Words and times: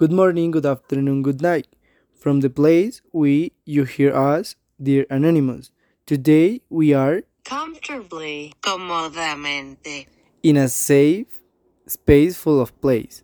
Good 0.00 0.12
morning, 0.12 0.50
good 0.50 0.64
afternoon, 0.64 1.20
good 1.20 1.42
night. 1.42 1.66
From 2.14 2.40
the 2.40 2.48
place 2.48 3.02
we 3.12 3.52
you 3.66 3.84
hear 3.84 4.16
us, 4.16 4.56
dear 4.82 5.04
Anonymous. 5.10 5.72
Today 6.06 6.62
we 6.70 6.94
are 6.94 7.24
comfortably, 7.44 8.54
cómodamente, 8.62 10.06
in 10.42 10.56
a 10.56 10.70
safe 10.70 11.42
space 11.86 12.38
full 12.38 12.62
of 12.62 12.72
place, 12.80 13.22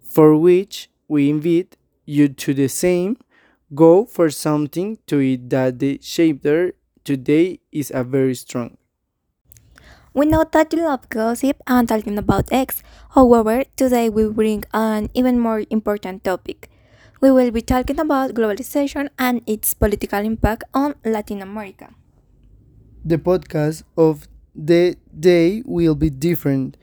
for 0.00 0.36
which 0.36 0.88
we 1.08 1.28
invite 1.28 1.76
you 2.06 2.28
to 2.28 2.54
the 2.54 2.68
same. 2.68 3.16
Go 3.74 4.04
for 4.04 4.30
something 4.30 4.98
to 5.08 5.18
eat 5.18 5.50
that 5.50 5.80
the 5.80 5.98
shape 6.00 6.44
there 6.44 6.74
today 7.02 7.58
is 7.72 7.90
a 7.92 8.04
very 8.04 8.36
strong. 8.36 8.76
We 10.12 10.26
know 10.26 10.44
that 10.50 10.72
you 10.72 10.82
love 10.82 11.08
gossip 11.08 11.62
and 11.68 11.88
talking 11.88 12.18
about 12.18 12.50
eggs. 12.52 12.82
However, 13.14 13.62
today 13.76 14.08
we 14.08 14.28
bring 14.28 14.64
an 14.74 15.08
even 15.14 15.38
more 15.38 15.62
important 15.70 16.24
topic. 16.24 16.68
We 17.20 17.30
will 17.30 17.52
be 17.52 17.62
talking 17.62 18.00
about 18.00 18.34
globalization 18.34 19.10
and 19.20 19.40
its 19.46 19.72
political 19.72 20.18
impact 20.18 20.64
on 20.74 20.96
Latin 21.04 21.42
America. 21.42 21.94
The 23.04 23.18
podcast 23.18 23.84
of 23.96 24.26
the 24.52 24.96
day 25.18 25.62
will 25.64 25.94
be 25.94 26.10
different. 26.10 26.76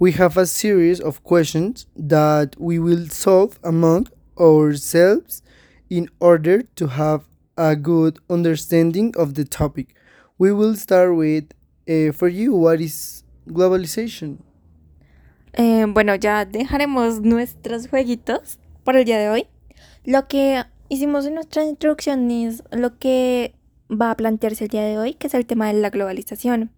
We 0.00 0.12
have 0.12 0.36
a 0.36 0.46
series 0.46 0.98
of 0.98 1.22
questions 1.22 1.86
that 1.94 2.56
we 2.58 2.80
will 2.80 3.06
solve 3.06 3.60
among 3.62 4.08
ourselves 4.40 5.42
in 5.88 6.08
order 6.18 6.62
to 6.62 6.86
have 6.88 7.22
a 7.56 7.76
good 7.76 8.18
understanding 8.28 9.14
of 9.16 9.34
the 9.34 9.44
topic. 9.44 9.94
We 10.36 10.52
will 10.52 10.74
start 10.74 11.14
with 11.14 11.52
uh, 11.88 12.12
for 12.12 12.28
you, 12.28 12.54
what 12.54 12.80
is 12.80 13.24
globalization? 13.46 14.38
Eh, 15.54 15.84
bueno, 15.88 16.14
ya 16.14 16.44
dejaremos 16.44 17.20
nuestros 17.20 17.88
jueguitos 17.88 18.58
por 18.84 18.96
el 18.96 19.04
día 19.04 19.18
de 19.18 19.28
hoy. 19.28 19.46
Lo 20.04 20.26
que 20.26 20.64
hicimos 20.88 21.26
en 21.26 21.34
nuestra 21.34 21.64
introducción 21.64 22.30
es 22.30 22.62
lo 22.70 22.98
que 22.98 23.54
va 23.90 24.10
a 24.10 24.16
plantearse 24.16 24.64
el 24.64 24.70
día 24.70 24.82
de 24.82 24.98
hoy, 24.98 25.14
que 25.14 25.26
es 25.26 25.34
el 25.34 25.46
tema 25.46 25.66
de 25.66 25.74
la 25.74 25.90
globalización. 25.90 26.70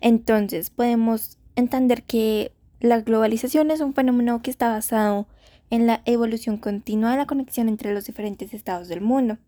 Entonces, 0.00 0.70
podemos 0.70 1.38
entender 1.56 2.02
que 2.04 2.52
la 2.80 3.00
globalización 3.00 3.70
es 3.70 3.80
un 3.80 3.94
fenómeno 3.94 4.40
que 4.42 4.50
está 4.50 4.68
basado 4.68 5.26
en 5.70 5.86
la 5.86 6.00
evolución 6.06 6.56
continua 6.56 7.10
de 7.10 7.16
la 7.18 7.26
conexión 7.26 7.68
entre 7.68 7.92
los 7.92 8.06
diferentes 8.06 8.54
estados 8.54 8.88
del 8.88 9.00
mundo, 9.00 9.38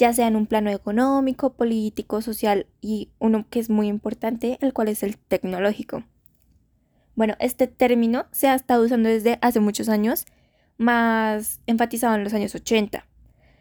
ya 0.00 0.14
sea 0.14 0.26
en 0.28 0.34
un 0.34 0.46
plano 0.46 0.70
económico, 0.70 1.52
político, 1.52 2.22
social 2.22 2.66
y 2.80 3.10
uno 3.18 3.44
que 3.50 3.60
es 3.60 3.68
muy 3.68 3.86
importante, 3.86 4.56
el 4.62 4.72
cual 4.72 4.88
es 4.88 5.02
el 5.02 5.18
tecnológico. 5.18 6.04
Bueno, 7.14 7.34
este 7.38 7.66
término 7.66 8.24
se 8.32 8.48
ha 8.48 8.54
estado 8.54 8.82
usando 8.82 9.10
desde 9.10 9.38
hace 9.42 9.60
muchos 9.60 9.90
años, 9.90 10.24
más 10.78 11.60
enfatizado 11.66 12.14
en 12.14 12.24
los 12.24 12.32
años 12.32 12.54
80. 12.54 13.06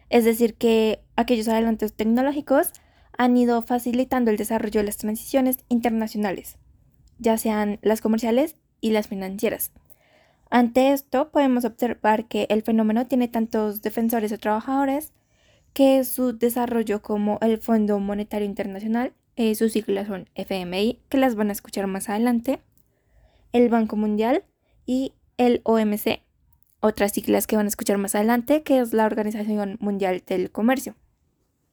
Es 0.09 0.23
decir, 0.23 0.55
que 0.55 1.03
aquellos 1.17 1.49
adelantos 1.49 1.91
tecnológicos 1.91 2.71
han 3.17 3.35
ido 3.35 3.61
facilitando 3.61 4.31
el 4.31 4.37
desarrollo 4.37 4.79
de 4.79 4.85
las 4.85 4.95
transiciones 4.95 5.57
internacionales, 5.67 6.57
ya 7.17 7.37
sean 7.37 7.79
las 7.81 7.99
comerciales 7.99 8.55
y 8.79 8.91
las 8.91 9.09
financieras. 9.09 9.73
Ante 10.49 10.93
esto 10.93 11.31
podemos 11.31 11.65
observar 11.65 12.29
que 12.29 12.47
el 12.49 12.61
fenómeno 12.61 13.07
tiene 13.07 13.27
tantos 13.27 13.81
defensores 13.81 14.31
o 14.31 14.37
trabajadores 14.37 15.11
que 15.73 16.03
su 16.03 16.37
desarrollo 16.37 17.01
como 17.01 17.37
el 17.41 17.57
Fondo 17.59 17.99
Monetario 17.99 18.45
Internacional, 18.45 19.13
eh, 19.35 19.55
sus 19.55 19.71
siglas 19.71 20.07
son 20.07 20.27
FMI, 20.35 20.99
que 21.09 21.17
las 21.17 21.35
van 21.35 21.49
a 21.49 21.53
escuchar 21.53 21.87
más 21.87 22.09
adelante, 22.09 22.59
el 23.53 23.69
Banco 23.69 23.95
Mundial 23.95 24.43
y 24.85 25.13
el 25.37 25.61
OMC, 25.63 26.21
otras 26.81 27.13
siglas 27.13 27.47
que 27.47 27.55
van 27.55 27.65
a 27.65 27.69
escuchar 27.69 27.97
más 27.97 28.15
adelante, 28.15 28.63
que 28.63 28.79
es 28.79 28.93
la 28.93 29.05
Organización 29.05 29.77
Mundial 29.79 30.23
del 30.27 30.51
Comercio. 30.51 30.95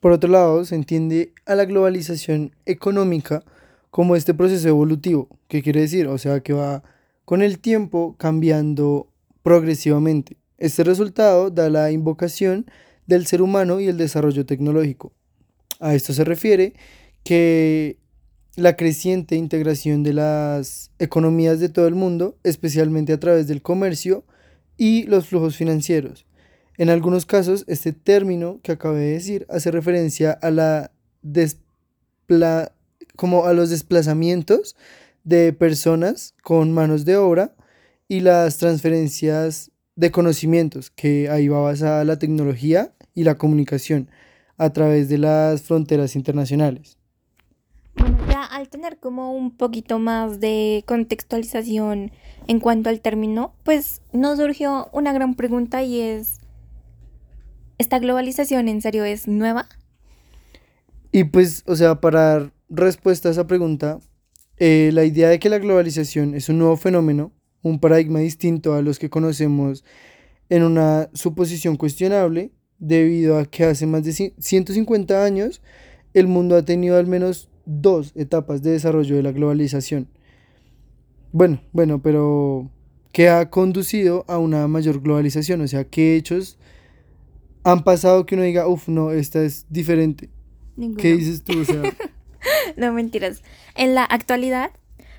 Por 0.01 0.13
otro 0.13 0.31
lado, 0.31 0.65
se 0.65 0.75
entiende 0.75 1.33
a 1.47 1.55
la 1.55 1.65
globalización 1.65 2.55
económica 2.65 3.43
como 3.91 4.15
este 4.15 4.35
proceso 4.35 4.69
evolutivo, 4.69 5.29
¿qué 5.49 5.63
quiere 5.63 5.81
decir? 5.81 6.07
O 6.07 6.19
sea, 6.19 6.41
que 6.41 6.53
va 6.53 6.83
con 7.25 7.43
el 7.43 7.59
tiempo 7.59 8.15
cambiando 8.19 9.09
progresivamente. 9.43 10.37
Este 10.59 10.85
resultado 10.85 11.51
da 11.51 11.71
la 11.71 11.91
invocación 11.91 12.67
del 13.07 13.27
ser 13.27 13.43
humano 13.43 13.81
y 13.81 13.89
el 13.89 13.97
desarrollo 13.97 14.47
tecnológico. 14.47 15.13
A 15.81 15.95
esto 15.95 16.13
se 16.13 16.25
refiere 16.25 16.75
que 17.25 17.99
la 18.57 18.77
creciente 18.77 19.37
integración 19.37 20.03
de 20.03 20.15
las 20.15 20.91
economías 20.99 21.61
de 21.61 21.69
todo 21.69 21.87
el 21.87 21.95
mundo, 21.95 22.39
especialmente 22.43 23.13
a 23.13 23.21
través 23.21 23.47
del 23.47 23.61
comercio 23.61 24.25
y 24.79 25.05
los 25.05 25.29
flujos 25.29 25.57
financieros. 25.57 26.27
En 26.79 26.91
algunos 26.91 27.27
casos, 27.27 27.65
este 27.69 27.93
término 27.93 28.61
que 28.63 28.73
acabé 28.73 29.01
de 29.01 29.13
decir 29.13 29.47
hace 29.49 29.71
referencia 29.71 30.33
a 30.33 30.51
la 30.51 30.93
como 33.17 33.47
a 33.47 33.53
los 33.53 33.71
desplazamientos 33.71 34.77
de 35.25 35.53
personas 35.53 36.35
con 36.43 36.73
manos 36.73 37.05
de 37.05 37.17
obra 37.17 37.55
y 38.09 38.21
las 38.21 38.59
transferencias 38.59 39.71
de 39.97 40.11
conocimientos, 40.11 40.91
que 40.91 41.31
ahí 41.31 41.49
va 41.49 41.61
basada 41.61 42.05
la 42.05 42.19
tecnología 42.19 42.93
y 43.17 43.25
la 43.25 43.37
comunicación 43.37 44.09
a 44.59 44.71
través 44.71 45.09
de 45.09 45.19
las 45.19 45.63
fronteras 45.63 46.15
internacionales. 46.15 46.99
Bueno, 47.97 48.19
ya 48.29 48.45
al 48.45 48.69
tener 48.69 48.99
como 48.99 49.33
un 49.33 49.57
poquito 49.57 49.99
más 49.99 50.39
de 50.39 50.85
contextualización 50.87 52.13
en 52.47 52.61
cuanto 52.61 52.91
al 52.91 53.01
término, 53.01 53.55
pues 53.65 54.03
nos 54.13 54.39
surgió 54.39 54.89
una 54.93 55.13
gran 55.13 55.35
pregunta 55.35 55.83
y 55.83 56.01
es, 56.01 56.41
¿esta 57.79 57.99
globalización 57.99 58.69
en 58.69 58.81
serio 58.83 59.05
es 59.05 59.27
nueva? 59.27 59.67
Y 61.11 61.25
pues, 61.25 61.65
o 61.67 61.75
sea, 61.75 62.01
para 62.01 62.21
dar 62.21 62.53
respuesta 62.69 63.29
a 63.29 63.33
esa 63.33 63.47
pregunta, 63.47 63.99
eh, 64.59 64.91
la 64.93 65.05
idea 65.05 65.29
de 65.29 65.39
que 65.39 65.49
la 65.49 65.59
globalización 65.59 66.35
es 66.35 66.49
un 66.49 66.59
nuevo 66.59 66.77
fenómeno, 66.77 67.33
un 67.63 67.81
paradigma 67.81 68.19
distinto 68.19 68.75
a 68.75 68.83
los 68.83 68.99
que 68.99 69.11
conocemos 69.11 69.85
en 70.49 70.63
una 70.63 71.09
suposición 71.15 71.77
cuestionable, 71.77 72.53
debido 72.79 73.39
a 73.39 73.47
que 73.47 73.65
hace 73.65 73.87
más 73.87 74.05
de 74.05 74.13
150 74.13 75.25
años 75.25 75.63
el 76.15 76.27
mundo 76.27 76.57
ha 76.57 76.65
tenido 76.65 76.97
al 76.97 77.07
menos 77.07 77.49
dos 77.67 78.13
etapas 78.15 78.63
de 78.63 78.73
desarrollo 78.73 79.17
de 79.17 79.23
la 79.23 79.33
globalización. 79.33 80.09
Bueno, 81.33 81.61
bueno, 81.73 82.01
pero 82.01 82.71
¿qué 83.13 83.29
ha 83.29 83.51
conducido 83.51 84.25
a 84.29 84.39
una 84.39 84.67
mayor 84.69 85.03
globalización? 85.03 85.61
O 85.61 85.69
sea, 85.69 85.85
¿qué 85.85 86.17
hechos 86.17 86.59
han 87.65 87.85
pasado 87.85 88.25
que 88.25 88.35
uno 88.35 88.45
diga, 88.45 88.67
uff, 88.67 88.89
no, 88.89 89.11
esta 89.11 89.43
es 89.43 89.67
diferente? 89.69 90.31
¿Qué 90.99 91.17
dices 91.17 91.43
tú? 91.43 91.61
O 91.61 91.65
sea, 91.65 91.83
no 92.77 92.93
mentiras. 92.93 93.43
En 93.75 93.95
la 93.95 94.05
actualidad, 94.05 94.71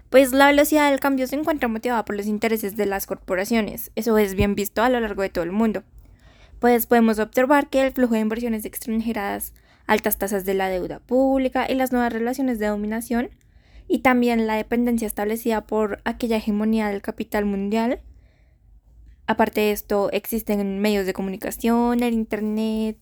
pues 0.10 0.32
la 0.32 0.48
velocidad 0.48 0.90
del 0.90 1.00
cambio 1.00 1.28
se 1.28 1.36
encuentra 1.36 1.68
motivada 1.68 2.06
por 2.06 2.16
los 2.16 2.28
intereses 2.28 2.78
de 2.78 2.86
las 2.86 3.06
corporaciones. 3.06 3.92
Eso 3.96 4.18
es 4.18 4.34
bien 4.34 4.56
visto 4.56 4.82
a 4.82 4.90
lo 4.90 5.00
largo 5.00 5.22
de 5.22 5.30
todo 5.30 5.44
el 5.44 5.52
mundo. 5.52 5.84
Pues 6.60 6.88
podemos 6.88 7.20
observar 7.20 7.70
que 7.70 7.86
el 7.86 7.94
flujo 7.94 8.16
de 8.16 8.22
inversiones 8.22 8.66
extranjeras, 8.66 9.54
altas 9.86 10.18
tasas 10.18 10.44
de 10.46 10.54
la 10.54 10.70
deuda 10.70 11.00
pública 11.00 11.68
y 11.70 11.76
las 11.76 11.92
nuevas 11.92 12.12
relaciones 12.12 12.60
de 12.60 12.68
dominación, 12.68 13.30
y 13.88 14.00
también 14.00 14.48
la 14.48 14.56
dependencia 14.56 15.06
establecida 15.06 15.66
por 15.66 16.02
aquella 16.04 16.38
hegemonía 16.38 16.90
del 16.90 17.02
capital 17.02 17.46
mundial. 17.46 18.02
Aparte 19.28 19.62
de 19.62 19.72
esto, 19.72 20.10
existen 20.12 20.80
medios 20.80 21.06
de 21.06 21.14
comunicación, 21.14 22.04
el 22.04 22.14
Internet, 22.14 22.98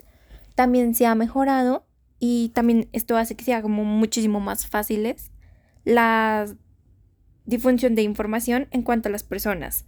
también 0.55 0.95
se 0.95 1.05
ha 1.05 1.15
mejorado 1.15 1.85
y 2.19 2.49
también 2.49 2.87
esto 2.93 3.17
hace 3.17 3.35
que 3.35 3.43
sea 3.43 3.61
como 3.61 3.83
muchísimo 3.83 4.39
más 4.39 4.67
fáciles 4.67 5.31
la 5.83 6.47
difusión 7.45 7.93
de 7.93 8.01
información 8.01 8.67
en 8.71 8.81
cuanto 8.81 9.09
a 9.09 9.11
las 9.11 9.23
personas. 9.23 9.85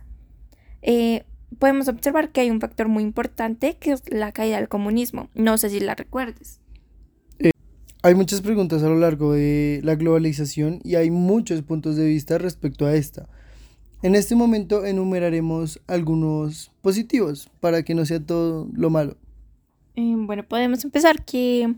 Eh, 0.81 1.25
podemos 1.59 1.87
observar 1.87 2.31
que 2.31 2.41
hay 2.41 2.51
un 2.51 2.59
factor 2.59 2.87
muy 2.87 3.03
importante 3.03 3.77
que 3.79 3.91
es 3.91 4.03
la 4.11 4.31
caída 4.31 4.57
del 4.57 4.67
comunismo. 4.67 5.29
No 5.33 5.57
sé 5.57 5.69
si 5.69 5.79
la 5.79 5.95
recuerdes. 5.95 6.59
Eh, 7.39 7.51
hay 8.03 8.15
muchas 8.15 8.41
preguntas 8.41 8.83
a 8.83 8.89
lo 8.89 8.97
largo 8.97 9.33
de 9.33 9.81
la 9.83 9.95
globalización 9.95 10.79
y 10.83 10.95
hay 10.95 11.11
muchos 11.11 11.61
puntos 11.61 11.95
de 11.95 12.05
vista 12.05 12.37
respecto 12.37 12.85
a 12.85 12.95
esta. 12.95 13.27
En 14.03 14.13
este 14.13 14.35
momento 14.35 14.85
enumeraremos 14.85 15.81
algunos 15.87 16.71
positivos 16.81 17.49
para 17.59 17.83
que 17.83 17.95
no 17.95 18.05
sea 18.05 18.19
todo 18.19 18.67
lo 18.73 18.89
malo. 18.89 19.17
Eh, 19.95 20.13
bueno, 20.15 20.43
podemos 20.47 20.83
empezar 20.83 21.25
que 21.25 21.73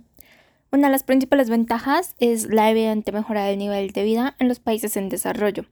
una 0.71 0.87
de 0.87 0.91
las 0.91 1.03
principales 1.03 1.49
ventajas 1.49 2.15
es 2.19 2.47
la 2.47 2.69
evidente 2.69 3.11
mejora 3.13 3.45
del 3.45 3.57
nivel 3.57 3.91
de 3.91 4.03
vida 4.03 4.35
en 4.39 4.49
los 4.49 4.59
países 4.59 4.97
en 4.97 5.07
desarrollo. 5.07 5.65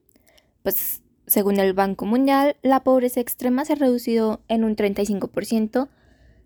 Pues, 0.63 1.01
según 1.27 1.59
el 1.59 1.73
Banco 1.73 2.05
Mundial, 2.05 2.55
la 2.63 2.83
pobreza 2.83 3.19
extrema 3.19 3.65
se 3.65 3.73
ha 3.73 3.75
reducido 3.75 4.41
en 4.47 4.63
un 4.63 4.75
35% 4.75 5.89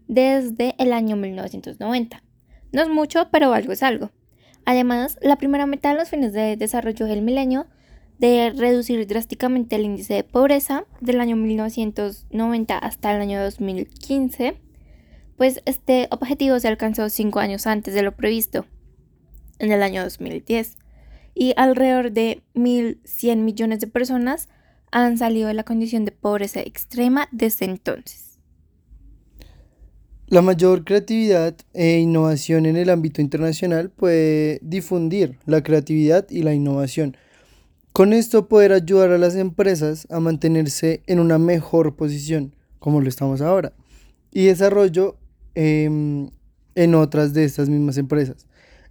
desde 0.07 0.75
el 0.79 0.91
año 0.91 1.15
1990. 1.15 2.23
No 2.71 2.81
es 2.81 2.89
mucho, 2.89 3.29
pero 3.31 3.53
algo 3.53 3.71
es 3.71 3.83
algo. 3.83 4.11
Además, 4.65 5.17
la 5.21 5.37
primera 5.37 5.67
meta 5.67 5.89
de 5.89 5.99
los 5.99 6.09
fines 6.09 6.33
de 6.33 6.57
desarrollo 6.57 7.05
del 7.05 7.21
milenio 7.21 7.67
de 8.17 8.51
reducir 8.55 9.05
drásticamente 9.07 9.75
el 9.75 9.85
índice 9.85 10.15
de 10.15 10.23
pobreza 10.23 10.85
del 10.99 11.21
año 11.21 11.35
1990 11.35 12.77
hasta 12.77 13.15
el 13.15 13.21
año 13.21 13.41
2015, 13.41 14.57
pues 15.37 15.61
este 15.65 16.07
objetivo 16.11 16.59
se 16.59 16.67
alcanzó 16.67 17.09
cinco 17.09 17.39
años 17.39 17.65
antes 17.65 17.93
de 17.93 18.03
lo 18.03 18.15
previsto, 18.15 18.65
en 19.57 19.71
el 19.71 19.81
año 19.81 20.03
2010, 20.03 20.77
y 21.33 21.53
alrededor 21.57 22.11
de 22.11 22.43
1.100 22.53 23.37
millones 23.37 23.79
de 23.79 23.87
personas 23.87 24.49
han 24.91 25.17
salido 25.17 25.47
de 25.47 25.53
la 25.53 25.63
condición 25.63 26.05
de 26.05 26.11
pobreza 26.11 26.61
extrema 26.61 27.27
desde 27.31 27.65
entonces. 27.65 28.31
La 30.27 30.41
mayor 30.41 30.85
creatividad 30.85 31.57
e 31.73 31.99
innovación 31.99 32.65
en 32.65 32.77
el 32.77 32.89
ámbito 32.89 33.21
internacional 33.21 33.89
puede 33.89 34.59
difundir 34.61 35.37
la 35.45 35.61
creatividad 35.61 36.25
y 36.29 36.43
la 36.43 36.53
innovación. 36.53 37.17
Con 37.91 38.13
esto 38.13 38.47
poder 38.47 38.71
ayudar 38.71 39.11
a 39.11 39.17
las 39.17 39.35
empresas 39.35 40.07
a 40.09 40.21
mantenerse 40.21 41.03
en 41.07 41.19
una 41.19 41.37
mejor 41.37 41.97
posición, 41.97 42.55
como 42.79 43.01
lo 43.01 43.09
estamos 43.09 43.41
ahora, 43.41 43.73
y 44.31 44.45
desarrollo 44.45 45.17
em, 45.55 46.29
en 46.75 46.95
otras 46.95 47.33
de 47.33 47.43
estas 47.43 47.67
mismas 47.67 47.97
empresas. 47.97 48.47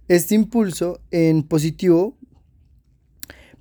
Este 0.07 0.35
impulso 0.35 0.99
en 1.09 1.41
positivo 1.41 2.15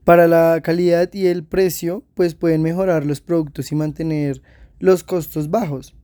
para 0.05 0.27
la 0.27 0.61
calidad 0.63 1.13
y 1.13 1.27
el 1.27 1.45
precio, 1.45 2.05
pues 2.15 2.35
pueden 2.35 2.63
mejorar 2.63 3.05
los 3.05 3.21
productos 3.21 3.71
y 3.73 3.75
mantener 3.75 4.43
los 4.79 5.05
costos 5.05 5.51
bajos. 5.51 5.95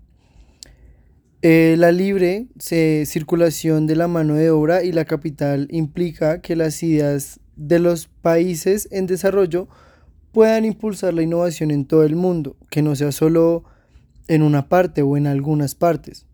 Eh, 1.43 1.77
la 1.79 1.93
libre 1.93 2.49
circulación 2.59 3.87
de 3.87 3.97
la 3.97 4.09
mano 4.09 4.35
de 4.35 4.51
obra 4.51 4.83
y 4.83 4.93
la 4.93 5.05
capital 5.05 5.69
implica 5.71 6.41
que 6.41 6.57
las 6.57 6.83
ideas 6.83 7.41
de 7.57 7.79
los 7.79 8.09
países 8.09 8.89
en 8.91 9.07
desarrollo 9.07 9.69
puedan 10.33 10.65
impulsar 10.65 11.15
la 11.15 11.23
innovación 11.23 11.71
en 11.71 11.87
todo 11.87 12.05
el 12.05 12.17
mundo, 12.17 12.57
que 12.71 12.83
no 12.83 12.97
sea 12.97 13.13
solo 13.13 13.65
en 14.29 14.43
una 14.43 14.69
parte 14.69 15.03
o 15.03 15.17
en 15.17 15.27
algunas 15.27 15.75
partes. 15.75 16.27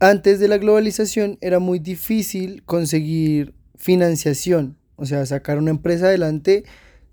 Antes 0.00 0.40
de 0.40 0.48
la 0.48 0.58
globalización 0.58 1.38
era 1.40 1.60
muy 1.60 1.78
difícil 1.78 2.62
conseguir 2.64 3.54
financiación, 3.76 4.76
o 4.96 5.06
sea, 5.06 5.24
sacar 5.26 5.58
una 5.58 5.70
empresa 5.70 6.06
adelante 6.06 6.64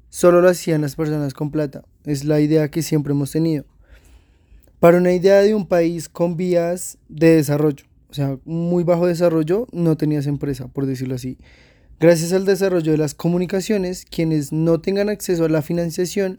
solo 0.10 0.42
lo 0.42 0.50
hacían 0.50 0.82
las 0.82 0.96
personas 0.96 1.34
con 1.34 1.52
plata. 1.52 1.84
Es 2.06 2.26
la 2.26 2.40
idea 2.40 2.70
que 2.70 2.82
siempre 2.82 3.14
hemos 3.14 3.32
tenido 3.32 3.66
para 4.82 4.98
una 4.98 5.14
idea 5.14 5.44
de 5.44 5.54
un 5.54 5.68
país 5.68 6.10
con 6.10 6.36
vías 6.36 6.98
de 7.08 7.36
desarrollo, 7.36 7.86
o 8.10 8.16
sea, 8.16 8.40
muy 8.46 8.84
bajo 8.84 9.06
desarrollo, 9.06 9.68
no 9.72 9.96
tenías 9.96 10.26
empresa, 10.26 10.70
por 10.70 10.88
decirlo 10.88 11.14
así. 11.14 11.38
Gracias 12.00 12.34
al 12.34 12.46
desarrollo 12.46 12.92
de 12.92 12.98
las 12.98 13.14
comunicaciones, 13.14 14.06
quienes 14.06 14.52
no 14.52 14.82
tengan 14.82 15.10
acceso 15.10 15.46
a 15.46 15.50
la 15.50 15.62
financiación 15.62 16.38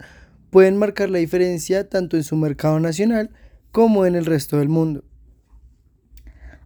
pueden 0.49 0.75
marcar 0.75 1.09
la 1.09 1.19
diferencia 1.19 1.87
tanto 1.87 2.17
en 2.17 2.25
su 2.25 2.35
mercado 2.35 2.81
nacional 2.81 3.29
como 3.71 4.05
en 4.05 4.15
el 4.15 4.25
resto 4.25 4.57
del 4.57 4.67
mundo. 4.67 5.05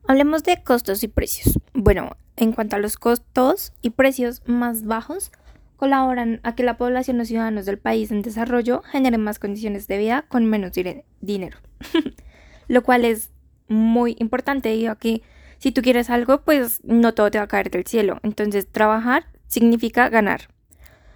Hablemos 0.07 0.43
de 0.43 0.63
costos 0.63 1.03
y 1.03 1.07
precios. 1.09 1.59
Bueno, 1.75 2.17
en 2.37 2.53
cuanto 2.53 2.75
a 2.75 2.79
los 2.79 2.95
costos 2.95 3.73
y 3.81 3.89
precios 3.89 4.41
más 4.45 4.85
bajos, 4.85 5.31
colaboran 5.75 6.39
a 6.43 6.55
que 6.55 6.63
la 6.63 6.77
población 6.77 7.19
o 7.19 7.25
ciudadanos 7.25 7.65
del 7.65 7.77
país 7.77 8.11
en 8.11 8.21
desarrollo 8.21 8.81
generen 8.83 9.21
más 9.21 9.39
condiciones 9.39 9.87
de 9.87 9.97
vida 9.97 10.25
con 10.27 10.45
menos 10.45 10.71
dinero. 11.21 11.57
Lo 12.67 12.83
cual 12.83 13.05
es 13.05 13.31
muy 13.67 14.15
importante, 14.19 14.69
digo 14.69 14.95
que 14.95 15.21
si 15.57 15.71
tú 15.71 15.81
quieres 15.81 16.09
algo, 16.09 16.41
pues 16.41 16.79
no 16.83 17.13
todo 17.13 17.31
te 17.31 17.39
va 17.39 17.45
a 17.45 17.47
caer 17.47 17.71
del 17.71 17.85
cielo. 17.85 18.19
Entonces, 18.23 18.67
trabajar 18.67 19.25
significa 19.47 20.09
ganar. 20.09 20.49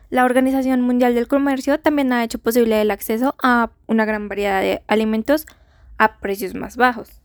La 0.10 0.26
Organización 0.26 0.82
Mundial 0.82 1.14
del 1.16 1.28
Comercio 1.28 1.80
también 1.80 2.12
ha 2.12 2.24
hecho 2.24 2.40
posible 2.40 2.82
el 2.82 2.92
acceso 2.92 3.36
a 3.42 3.72
una 3.88 4.06
gran 4.06 4.28
variedad 4.28 4.62
de 4.62 4.84
alimentos 4.88 5.46
a 5.98 6.18
precios 6.20 6.54
más 6.56 6.76
bajos. 6.76 7.21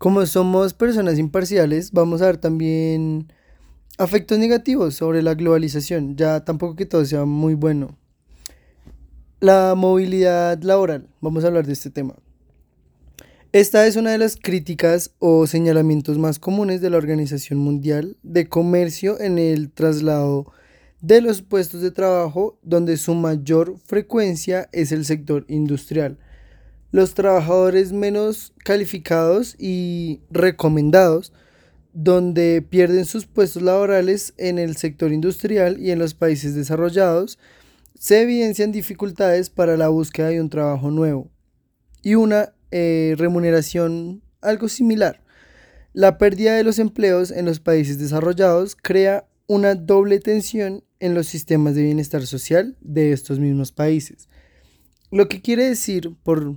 Como 0.00 0.24
somos 0.24 0.72
personas 0.72 1.18
imparciales, 1.18 1.92
vamos 1.92 2.22
a 2.22 2.26
ver 2.28 2.38
también 2.38 3.30
Afectos 3.98 4.38
negativos 4.38 4.94
sobre 4.94 5.20
la 5.20 5.34
globalización, 5.34 6.16
ya 6.16 6.42
tampoco 6.42 6.74
que 6.74 6.86
todo 6.86 7.04
sea 7.04 7.26
muy 7.26 7.52
bueno. 7.52 7.98
La 9.40 9.74
movilidad 9.76 10.58
laboral, 10.62 11.06
vamos 11.20 11.44
a 11.44 11.48
hablar 11.48 11.66
de 11.66 11.74
este 11.74 11.90
tema. 11.90 12.16
Esta 13.52 13.86
es 13.86 13.96
una 13.96 14.12
de 14.12 14.16
las 14.16 14.36
críticas 14.36 15.10
o 15.18 15.46
señalamientos 15.46 16.16
más 16.16 16.38
comunes 16.38 16.80
de 16.80 16.88
la 16.88 16.96
Organización 16.96 17.58
Mundial 17.58 18.16
de 18.22 18.48
Comercio 18.48 19.20
en 19.20 19.38
el 19.38 19.70
traslado 19.70 20.50
de 21.02 21.20
los 21.20 21.42
puestos 21.42 21.82
de 21.82 21.90
trabajo 21.90 22.58
donde 22.62 22.96
su 22.96 23.14
mayor 23.14 23.76
frecuencia 23.84 24.70
es 24.72 24.92
el 24.92 25.04
sector 25.04 25.44
industrial. 25.46 26.16
Los 26.92 27.14
trabajadores 27.14 27.92
menos 27.92 28.52
calificados 28.64 29.54
y 29.58 30.20
recomendados 30.30 31.32
donde 31.92 32.62
pierden 32.62 33.04
sus 33.04 33.26
puestos 33.26 33.62
laborales 33.62 34.34
en 34.36 34.58
el 34.58 34.76
sector 34.76 35.12
industrial 35.12 35.78
y 35.80 35.90
en 35.90 35.98
los 35.98 36.14
países 36.14 36.54
desarrollados, 36.54 37.38
se 37.98 38.22
evidencian 38.22 38.72
dificultades 38.72 39.50
para 39.50 39.76
la 39.76 39.88
búsqueda 39.88 40.28
de 40.28 40.40
un 40.40 40.50
trabajo 40.50 40.90
nuevo 40.90 41.28
y 42.02 42.14
una 42.14 42.54
eh, 42.70 43.14
remuneración 43.18 44.22
algo 44.40 44.68
similar. 44.68 45.22
La 45.92 46.18
pérdida 46.18 46.54
de 46.54 46.64
los 46.64 46.78
empleos 46.78 47.30
en 47.30 47.44
los 47.44 47.60
países 47.60 47.98
desarrollados 47.98 48.76
crea 48.76 49.26
una 49.48 49.74
doble 49.74 50.20
tensión 50.20 50.84
en 51.00 51.14
los 51.14 51.26
sistemas 51.26 51.74
de 51.74 51.82
bienestar 51.82 52.24
social 52.26 52.76
de 52.80 53.12
estos 53.12 53.40
mismos 53.40 53.72
países. 53.72 54.28
Lo 55.10 55.28
que 55.28 55.42
quiere 55.42 55.68
decir, 55.68 56.14
por 56.22 56.54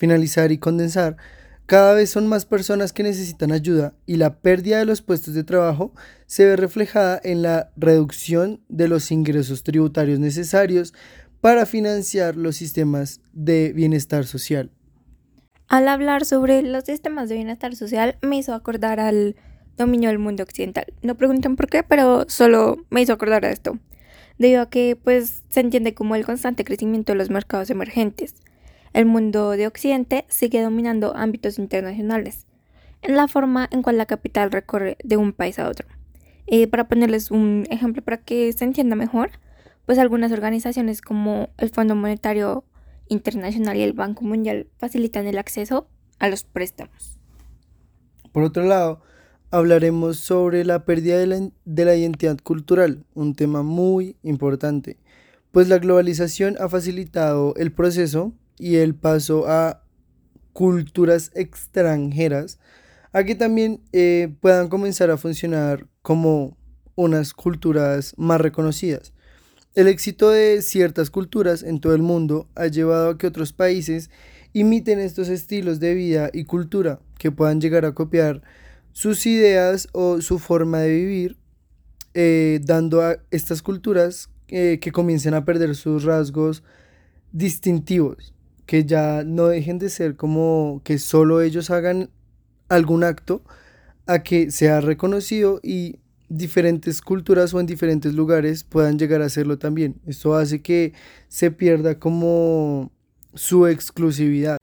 finalizar 0.00 0.50
y 0.50 0.58
condensar, 0.58 1.18
cada 1.66 1.94
vez 1.94 2.10
son 2.10 2.26
más 2.26 2.46
personas 2.46 2.92
que 2.92 3.04
necesitan 3.04 3.52
ayuda 3.52 3.94
y 4.06 4.16
la 4.16 4.40
pérdida 4.40 4.78
de 4.78 4.86
los 4.86 5.02
puestos 5.02 5.34
de 5.34 5.44
trabajo 5.44 5.92
se 6.26 6.44
ve 6.46 6.56
reflejada 6.56 7.20
en 7.22 7.42
la 7.42 7.70
reducción 7.76 8.60
de 8.68 8.88
los 8.88 9.12
ingresos 9.12 9.62
tributarios 9.62 10.18
necesarios 10.18 10.94
para 11.40 11.66
financiar 11.66 12.34
los 12.34 12.56
sistemas 12.56 13.20
de 13.32 13.72
bienestar 13.72 14.24
social. 14.24 14.70
Al 15.68 15.86
hablar 15.86 16.24
sobre 16.24 16.62
los 16.62 16.84
sistemas 16.84 17.28
de 17.28 17.36
bienestar 17.36 17.76
social 17.76 18.16
me 18.22 18.38
hizo 18.38 18.54
acordar 18.54 18.98
al 18.98 19.36
dominio 19.76 20.08
del 20.08 20.18
mundo 20.18 20.42
occidental. 20.42 20.86
No 21.02 21.14
pregunten 21.14 21.56
por 21.56 21.68
qué, 21.68 21.82
pero 21.82 22.24
solo 22.28 22.84
me 22.90 23.02
hizo 23.02 23.12
acordar 23.12 23.44
a 23.44 23.50
esto. 23.50 23.78
Debido 24.38 24.62
a 24.62 24.70
que 24.70 24.96
pues 24.96 25.42
se 25.50 25.60
entiende 25.60 25.94
como 25.94 26.16
el 26.16 26.24
constante 26.24 26.64
crecimiento 26.64 27.12
de 27.12 27.18
los 27.18 27.30
mercados 27.30 27.70
emergentes 27.70 28.34
el 28.92 29.06
mundo 29.06 29.50
de 29.50 29.66
Occidente 29.66 30.24
sigue 30.28 30.62
dominando 30.62 31.14
ámbitos 31.16 31.58
internacionales, 31.58 32.46
en 33.02 33.16
la 33.16 33.28
forma 33.28 33.68
en 33.70 33.82
cual 33.82 33.98
la 33.98 34.06
capital 34.06 34.50
recorre 34.50 34.96
de 35.04 35.16
un 35.16 35.32
país 35.32 35.58
a 35.58 35.68
otro. 35.68 35.88
Y 36.46 36.66
para 36.66 36.88
ponerles 36.88 37.30
un 37.30 37.66
ejemplo 37.70 38.02
para 38.02 38.18
que 38.18 38.52
se 38.52 38.64
entienda 38.64 38.96
mejor, 38.96 39.30
pues 39.86 39.98
algunas 39.98 40.32
organizaciones 40.32 41.00
como 41.00 41.50
el 41.58 41.70
Fondo 41.70 41.94
Monetario 41.94 42.64
Internacional 43.08 43.76
y 43.76 43.82
el 43.82 43.92
Banco 43.92 44.24
Mundial 44.24 44.68
facilitan 44.78 45.26
el 45.26 45.38
acceso 45.38 45.88
a 46.18 46.28
los 46.28 46.44
préstamos. 46.44 47.18
Por 48.32 48.44
otro 48.44 48.64
lado, 48.64 49.02
hablaremos 49.50 50.18
sobre 50.18 50.64
la 50.64 50.84
pérdida 50.84 51.18
de 51.18 51.84
la 51.84 51.96
identidad 51.96 52.38
cultural, 52.38 53.04
un 53.14 53.34
tema 53.34 53.62
muy 53.62 54.16
importante, 54.22 54.98
pues 55.50 55.68
la 55.68 55.78
globalización 55.78 56.56
ha 56.60 56.68
facilitado 56.68 57.54
el 57.56 57.72
proceso 57.72 58.32
y 58.60 58.76
el 58.76 58.94
paso 58.94 59.48
a 59.48 59.82
culturas 60.52 61.30
extranjeras 61.34 62.58
a 63.12 63.24
que 63.24 63.34
también 63.34 63.80
eh, 63.92 64.32
puedan 64.40 64.68
comenzar 64.68 65.10
a 65.10 65.16
funcionar 65.16 65.86
como 66.02 66.56
unas 66.94 67.32
culturas 67.32 68.14
más 68.16 68.40
reconocidas. 68.40 69.12
El 69.74 69.88
éxito 69.88 70.30
de 70.30 70.62
ciertas 70.62 71.10
culturas 71.10 71.62
en 71.62 71.80
todo 71.80 71.94
el 71.94 72.02
mundo 72.02 72.48
ha 72.54 72.66
llevado 72.66 73.10
a 73.10 73.18
que 73.18 73.26
otros 73.26 73.52
países 73.52 74.10
imiten 74.52 74.98
estos 74.98 75.28
estilos 75.28 75.80
de 75.80 75.94
vida 75.94 76.30
y 76.32 76.44
cultura, 76.44 77.00
que 77.18 77.30
puedan 77.30 77.60
llegar 77.60 77.84
a 77.84 77.94
copiar 77.94 78.42
sus 78.92 79.26
ideas 79.26 79.88
o 79.92 80.20
su 80.20 80.38
forma 80.38 80.80
de 80.80 80.90
vivir, 80.90 81.38
eh, 82.14 82.60
dando 82.64 83.02
a 83.02 83.18
estas 83.30 83.62
culturas 83.62 84.28
eh, 84.48 84.78
que 84.80 84.90
comiencen 84.90 85.34
a 85.34 85.44
perder 85.44 85.76
sus 85.76 86.02
rasgos 86.02 86.64
distintivos 87.32 88.34
que 88.70 88.84
ya 88.84 89.24
no 89.24 89.48
dejen 89.48 89.80
de 89.80 89.88
ser 89.88 90.14
como 90.14 90.80
que 90.84 91.00
solo 91.00 91.40
ellos 91.40 91.72
hagan 91.72 92.08
algún 92.68 93.02
acto, 93.02 93.42
a 94.06 94.22
que 94.22 94.52
sea 94.52 94.80
reconocido 94.80 95.58
y 95.60 95.98
diferentes 96.28 97.02
culturas 97.02 97.52
o 97.52 97.58
en 97.58 97.66
diferentes 97.66 98.14
lugares 98.14 98.62
puedan 98.62 98.96
llegar 98.96 99.22
a 99.22 99.24
hacerlo 99.24 99.58
también. 99.58 100.00
Esto 100.06 100.36
hace 100.36 100.62
que 100.62 100.92
se 101.26 101.50
pierda 101.50 101.98
como 101.98 102.92
su 103.34 103.66
exclusividad. 103.66 104.56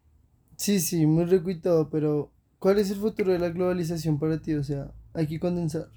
Sí, 0.55 0.79
sí, 0.79 1.05
muy 1.05 1.25
recuitado, 1.25 1.89
pero 1.89 2.31
¿cuál 2.59 2.79
es 2.79 2.89
el 2.89 2.99
futuro 2.99 3.33
de 3.33 3.39
la 3.39 3.49
globalización 3.49 4.19
para 4.19 4.41
ti? 4.41 4.53
O 4.53 4.63
sea, 4.63 4.89
hay 5.13 5.27
que 5.27 5.37
condensar. 5.37 5.89